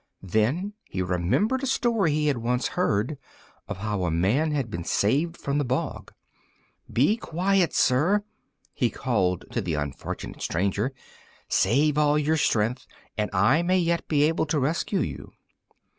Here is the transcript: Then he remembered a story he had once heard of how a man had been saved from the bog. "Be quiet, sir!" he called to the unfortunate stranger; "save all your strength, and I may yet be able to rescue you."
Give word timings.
Then 0.23 0.73
he 0.85 1.03
remembered 1.03 1.61
a 1.61 1.67
story 1.67 2.11
he 2.11 2.25
had 2.25 2.39
once 2.39 2.69
heard 2.69 3.19
of 3.67 3.77
how 3.77 4.03
a 4.03 4.09
man 4.09 4.49
had 4.49 4.71
been 4.71 4.83
saved 4.83 5.37
from 5.37 5.59
the 5.59 5.63
bog. 5.63 6.11
"Be 6.91 7.17
quiet, 7.17 7.75
sir!" 7.75 8.23
he 8.73 8.89
called 8.89 9.45
to 9.51 9.61
the 9.61 9.75
unfortunate 9.75 10.41
stranger; 10.41 10.91
"save 11.47 11.99
all 11.99 12.17
your 12.17 12.37
strength, 12.37 12.87
and 13.15 13.29
I 13.31 13.61
may 13.61 13.77
yet 13.77 14.07
be 14.07 14.23
able 14.23 14.47
to 14.47 14.59
rescue 14.59 15.01
you." 15.01 15.33